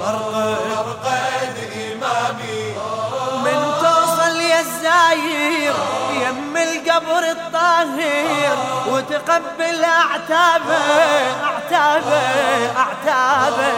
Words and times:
مرقد 0.00 1.56
إمامي 1.74 2.74
من 3.44 3.72
توصل 3.80 4.40
يا 4.40 4.60
الزاير 4.60 5.74
يم 6.12 6.56
القبر 6.56 7.30
الطاهر 7.30 8.56
وتقبل 8.88 9.84
أعتابه 9.84 10.78
أعتابه 11.44 12.20
أعتابه. 12.76 13.72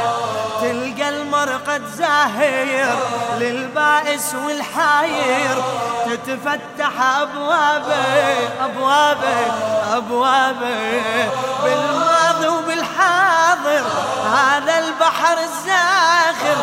تلقى 0.61 1.09
المرقد 1.09 1.83
زاهر 1.99 2.97
للبائس 3.39 4.35
والحاير 4.35 5.63
تتفتح 6.07 7.17
أبوابه 7.21 8.49
أبوابه 8.65 9.47
أبوابه. 9.97 11.03
بالماضي 11.65 12.10
وبالحاضر 13.61 13.85
هذا 14.35 14.79
البحر 14.79 15.39
الزاخر 15.39 16.57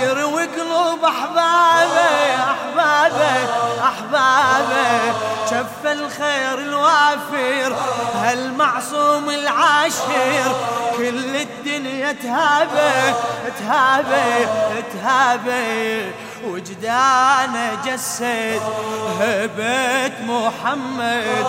يروي 0.00 0.46
قلوب 0.46 1.04
أحبابه 1.04 2.34
أحبابه 2.34 3.48
أحبابه. 3.84 5.12
شف 5.50 5.86
الخير 5.86 6.58
الوافر 6.58 7.76
هالمعصوم 8.22 9.30
العاشر؟ 9.30 10.54
كل 10.96 11.36
الدنيا 11.36 12.12
تهابه 12.12 13.14
تهابه 13.60 14.48
تهابه. 14.92 16.12
وجدانه 16.44 17.78
جسد 17.86 18.62
هبة 19.20 20.12
محمد. 20.26 21.46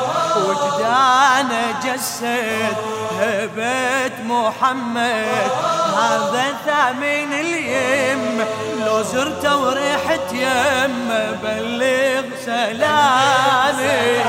وجدانه 0.84 1.76
جسد 1.84 2.78
هبة 3.20 4.23
محمد. 4.23 5.52
هذا 5.98 6.45
ثامن 6.66 7.34
اليم. 7.34 8.45
لو 8.86 9.02
زرته 9.02 9.58
وريحت 9.58 10.34
يم 10.34 11.09
بلغ 11.44 12.23
سلامي. 12.45 14.23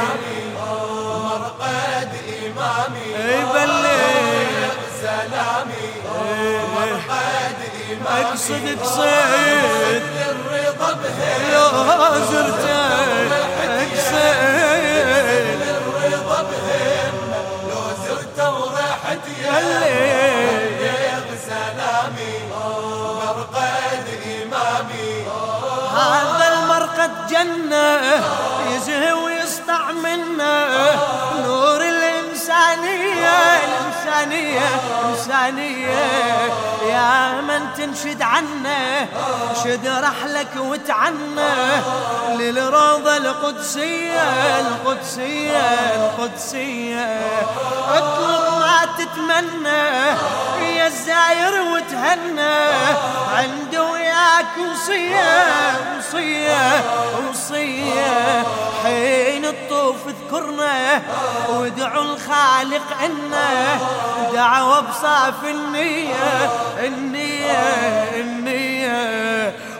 مرقد 1.24 2.12
إمامي 2.46 3.08
اي 3.16 3.44
بلغ 3.44 4.74
سلامي 5.02 5.86
مرقد 6.74 7.58
إمامي 7.90 8.24
أقصد. 8.24 8.78
قصيد 8.82 10.02
للرضا 10.16 10.92
بهي 10.92 11.52
لو 11.52 11.66
زرته 12.32 12.78
أقصد. 13.64 14.63
المرقد 27.04 27.26
جنة 27.30 28.00
يزهي 28.72 29.12
ويسطع 29.12 29.92
منة. 29.92 30.66
نور 31.46 31.80
الإنسانية 31.80 33.36
الإنسانية 33.64 34.68
الإنسانية. 35.04 35.88
يا 36.88 37.40
من 37.40 37.72
تنشد 37.76 38.22
عنه 38.22 39.08
شد 39.64 39.86
رحلك 39.86 40.56
وتعنه 40.56 41.82
للروضة 42.38 43.16
القدسية 43.16 44.60
القدسية 44.60 45.58
القدسية. 45.94 47.20
اطلب 47.88 48.60
ما 48.60 48.86
تتمنى 48.98 49.84
يا 50.76 50.86
الزاير 50.86 51.62
وتهنى. 51.62 52.64
عنده 53.36 53.82
وياك 53.82 54.54
وصية 54.72 55.32
وصية 55.98 56.84
وصية. 57.30 58.44
حين 58.84 59.44
الطوف 59.44 59.96
اذكرنا 60.08 61.02
وادعوا 61.48 62.02
الخالق 62.04 62.86
عنا 63.00 63.78
دعوة 64.32 64.80
بصاف 64.80 65.44
النية 65.44 66.50
النية 66.78 67.62
النية. 68.14 68.33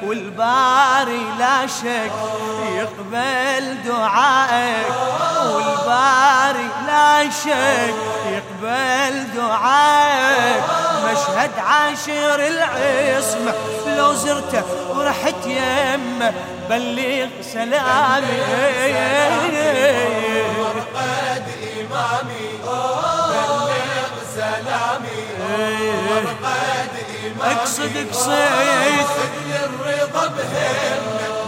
والباري 0.03 1.27
لا 1.39 1.67
شك 1.67 2.13
يقبل 2.77 3.83
دعائك. 3.87 4.87
والباري 5.45 6.69
لا 6.87 7.31
شك 7.31 7.95
يقبل 8.27 9.25
دعائك. 9.37 10.65
مشهد 11.05 11.51
عاشر 11.59 12.47
العصمة 12.47 13.55
لو 13.97 14.15
زرته 14.15 14.63
ورحت 14.91 15.47
يمه 15.47 16.33
بلغ 16.71 17.29
سلامي. 17.43 18.39
مرقد 20.59 21.47
إمامي. 21.81 22.47
أقصد 27.53 27.93
قصيد 28.13 29.07
للرضا 29.47 30.27
بهم 30.27 31.03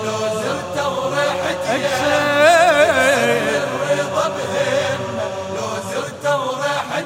لو 0.04 0.18
زرت 0.42 0.86
ورحت 0.86 1.64
يا 1.68 1.88
اقصد 1.88 3.62
الرضا 3.64 4.28
لو 5.56 5.68
زرت 5.92 6.26
ورحت 6.26 7.04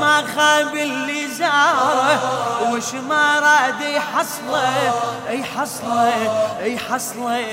ما 0.00 0.24
خاب 0.36 0.76
اللي 0.76 1.28
زاره 1.34 2.20
وش 2.72 2.94
ما 3.08 3.38
راد 3.40 3.80
يحصله 3.80 4.94
يحصله 5.28 6.12
يحصله 6.60 7.44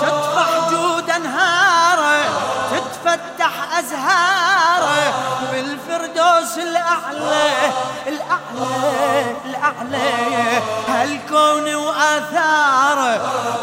تطفح 0.00 0.70
جود 0.70 1.10
أنهاره 1.10 2.24
تتفتح 2.70 3.78
أزهاره. 3.78 5.12
بالفردوس 5.52 6.58
الأعلى 6.58 7.50
الأعلى 8.06 9.36
الأعلى. 9.44 10.62
هالكون 11.00 11.74
واثاره 11.74 13.20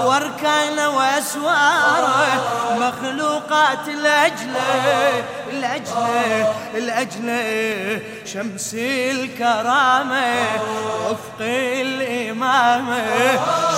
واركانه 0.07 0.89
واسواره 0.89 2.41
مخلوقات 2.71 3.87
الاجله 3.87 5.23
الاجله 5.49 6.53
الاجله 6.75 8.01
شمس 8.25 8.73
الكرامه 8.73 10.35
وفق 11.09 11.41
الامامه 11.41 13.05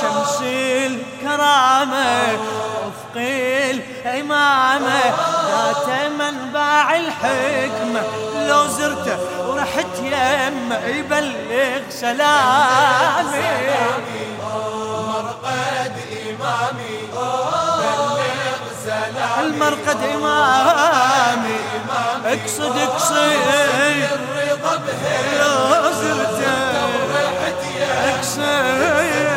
شمس 0.02 0.42
الكرامه 0.42 2.40
وفق 2.86 3.16
الامامه 4.10 5.02
ذات 5.48 6.12
منبع 6.20 6.96
الحكمة 6.96 8.02
لو 8.48 8.68
زرته 8.68 9.39
ورحت 9.70 10.00
يمه 10.00 10.86
يبلغ 10.86 11.82
سلامي. 11.90 13.50
مرقد 15.08 15.96
إمامي 16.30 16.96
بلغ 17.14 18.62
سلامي. 18.86 19.46
المرقد 19.46 20.04
إمامي. 20.16 21.60
اقصد 22.26 22.78
اقصد. 22.78 23.16
الرضا 24.14 24.76
ورحت 26.86 27.62
يا 27.80 28.16
اقصد. 28.16 29.29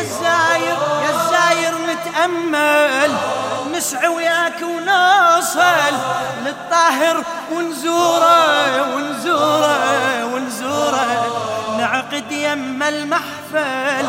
يا 0.00 0.06
الزاير 0.06 0.78
يا 1.04 1.10
الزاير 1.10 1.74
متأمل 1.78 3.12
نسعى 3.72 4.08
وياك 4.08 4.62
ونوصل 4.62 5.94
للطاهر 6.44 7.24
ونزوره 7.52 8.94
ونزوره 8.94 10.24
ونزوره. 10.24 11.76
نعقد 11.78 12.32
يم 12.32 12.82
المحفل 12.82 14.06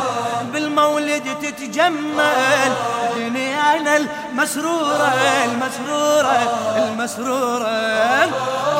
بالمولد 0.54 1.24
تتجمل 1.42 2.72
دنيانا 3.16 3.98
المسرورة 3.98 5.14
المسرورة 5.46 6.40
المسرورة. 6.78 8.26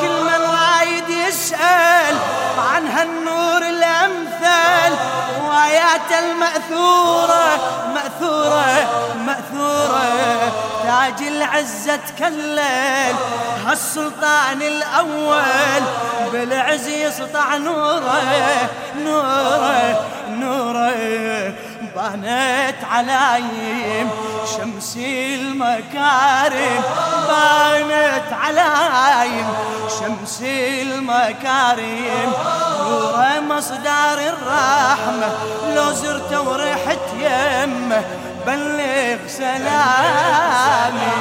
كل 0.00 0.24
من 0.24 0.40
رايد 0.40 1.08
يسأل 1.28 2.16
عن 2.58 2.86
هالنور 2.86 3.61
وآيات 5.44 6.10
المأثورة 6.18 7.44
مأثورة 7.94 8.88
مأثورة. 9.26 10.52
تاج 10.82 11.26
العزة 11.26 11.96
تكلل 11.96 12.60
هالسلطان 13.66 14.62
الأول. 14.62 15.82
بالعز 16.32 16.88
يسطع 16.88 17.56
نوره 17.56 18.22
نوره 19.04 20.06
نوره. 20.28 21.41
بانت 22.02 22.84
علايم 22.90 24.10
شمس 24.56 24.96
المكارم 24.96 26.82
بانت 27.28 28.32
علايم 28.32 29.48
شمس 30.00 30.42
المكارم 30.82 32.32
نوره 32.80 33.40
مصدر 33.40 34.18
الرحمة. 34.18 35.30
لو 35.74 35.92
زرت 35.92 36.32
ورحت 36.34 37.06
يمه 37.20 38.02
بلغ 38.46 39.18
سلامي. 39.28 41.12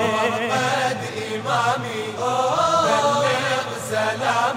مرقد 0.00 1.02
إمامي 1.34 2.02
بلغ 2.18 3.66
سلامي. 3.90 4.49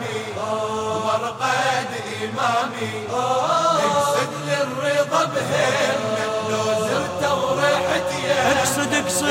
إمامي. 2.33 3.07
اقصد 3.13 4.31
للرضا 4.47 5.25
بهمة 5.25 6.25
لو 6.49 6.65
زرت 6.87 7.23
ورحت 7.31 8.09
يا 8.25 8.59
اقصد 8.59 8.93
اقصد. 8.93 9.25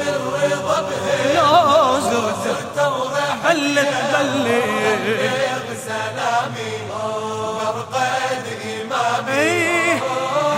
للرضا 0.00 0.80
بهمة 0.80 1.34
لو 1.34 2.00
زرت 2.00 2.34
زرت 2.44 2.78
ورحت 2.86 3.44
بلغ 3.44 3.90
بلغ 4.12 5.00
بلغ 5.04 5.66
سلامي 5.86 6.72
مرقد 6.90 8.46
إمامي 8.64 9.32
إيه 9.38 9.98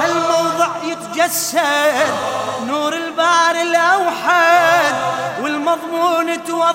هالموضع 0.00 0.70
يتجسد. 0.84 2.12
نور 2.66 2.92
البار 2.92 3.54
الأوحد 3.62 4.94
والمضمون 5.42 6.44
توضح 6.44 6.71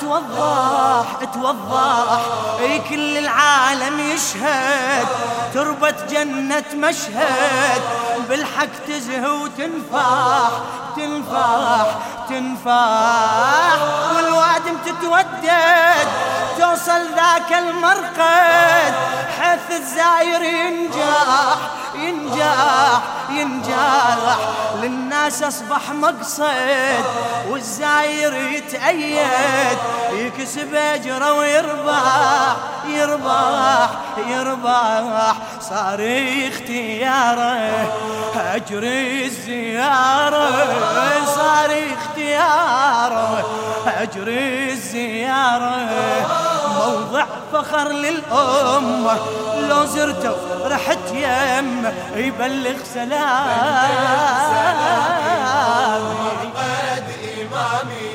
توضح 0.00 1.04
توضح 1.34 2.20
أي 2.60 2.78
كل 2.78 3.18
العالم 3.18 4.00
يشهد 4.00 5.06
تربة 5.54 5.94
جنة 6.10 6.64
مشهد. 6.74 7.82
بالحق 8.28 8.74
تزهى 8.88 9.30
وتنفاح 9.30 10.50
تنفاح 10.96 11.86
تنفاح. 12.28 13.78
والوادم 14.16 14.76
تتودد 14.86 16.08
توصل 16.58 17.02
ذاك 17.16 17.52
المرقد. 17.52 18.94
حيث 19.40 19.80
الزاير 19.80 20.42
ينجح 20.42 21.56
ينجح 23.42 24.36
للناس 24.82 25.42
أصبح 25.42 25.90
مقصد 25.90 27.04
والزاير 27.48 28.34
يتأيد 28.34 29.78
يكسب 30.12 30.74
أجره 30.74 31.32
ويربح 31.32 32.56
يربح 32.88 33.88
يربح. 34.28 35.34
صار 35.60 36.00
اختياره 36.48 37.86
اجري 38.36 39.26
الزيارة 39.26 40.50
صار 41.26 41.70
اختياره 41.92 43.44
اجري 44.02 44.72
الزيارة. 44.72 45.76
موضع 46.78 47.24
فخر 47.52 47.88
للأمة. 47.88 49.16
لو 49.68 49.84
زرته 49.84 50.34
رحت 50.64 51.12
يم 51.12 51.92
يبلغ 52.14 52.78
سلام. 52.94 53.52
مرقد 56.24 57.08
إمامي 57.40 58.08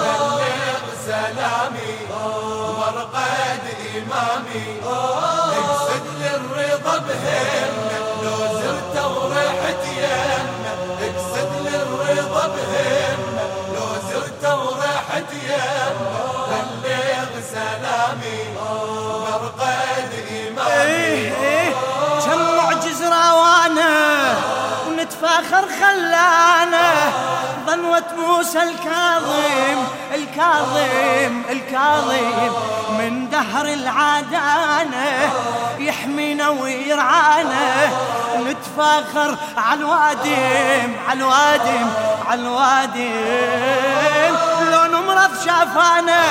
بلغ 0.00 0.84
سلامي. 1.06 1.92
مرقد 2.78 3.64
إمامي. 3.96 4.66
ونتفاخر 25.32 25.68
خلانا. 25.80 26.92
ظنوة 27.66 28.04
موسى 28.18 28.62
الكاظم 28.62 29.84
الكاظم 30.14 31.42
الكاظم. 31.50 32.52
من 32.98 33.30
دهر 33.30 33.64
العادانة 33.64 35.32
يحمينا 35.78 36.48
ويرعانا 36.48 37.88
نتفاخر 38.36 39.36
على 39.56 39.80
الوادم 39.80 40.96
على 41.08 41.18
الوادم 41.18 41.90
على 42.28 42.40
الوادم. 42.40 44.36
لو 44.72 44.84
نمرض 44.84 45.30
شافانا 45.44 46.22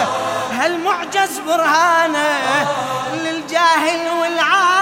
هالمعجز 0.52 1.40
برهانة. 1.48 2.40
للجاهل 3.14 4.10
والعالم 4.22 4.81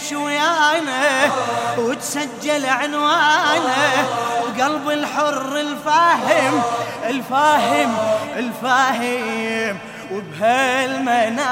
يعيش 0.00 0.12
ويانا 0.12 1.30
وتسجل 1.78 2.66
عنوانه 2.66 4.08
بقلب 4.56 4.90
الحر 4.90 5.56
الفاهم 5.56 6.62
الفاهم 7.04 7.96
الفاهم. 8.36 9.78
وبهالمناقب 10.12 11.50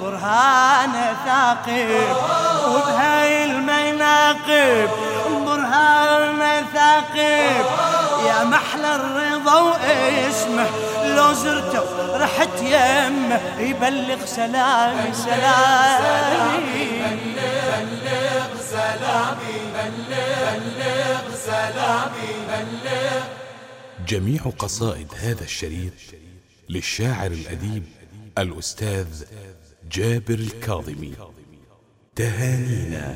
برهان 0.00 0.92
ثاقب 1.26 2.16
وبهاي 2.68 3.44
المناقب 3.44 4.90
برهان 5.46 6.64
ثاقب. 6.74 7.64
يا 8.26 8.44
محلى 8.44 8.94
الرضا 8.94 9.60
واسمه 9.60 10.66
لو 11.16 11.32
زرته 11.32 12.16
رحت 12.16 12.62
يمه 12.62 13.60
يبلغ 13.60 14.24
سلامي 14.24 15.14
سلامي. 15.14 16.86
بلغ 17.06 18.60
سلامي 18.60 19.58
بلغ 19.74 21.34
سلامي 21.34 22.30
بلغ 22.48 23.24
جميع 24.08 24.42
قصائد 24.58 25.08
هذا 25.20 25.44
الشريط 25.44 25.92
للشاعر 26.68 27.30
الأديب 27.30 27.84
الأستاذ 28.38 29.06
جابر 29.90 30.34
الكاظمي. 30.34 31.14
تهانينا. 32.16 33.14